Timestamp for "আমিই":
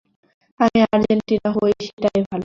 0.59-0.83